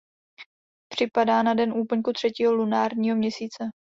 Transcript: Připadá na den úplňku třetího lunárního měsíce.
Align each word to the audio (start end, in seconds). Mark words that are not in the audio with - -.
Připadá 0.91 1.43
na 1.43 1.53
den 1.53 1.73
úplňku 1.73 2.13
třetího 2.13 2.53
lunárního 2.53 3.15
měsíce. 3.17 3.63